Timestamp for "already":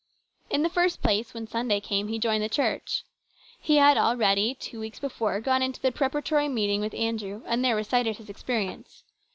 3.99-4.55